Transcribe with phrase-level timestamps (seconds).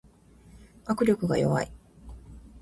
[0.87, 1.71] 握力が弱い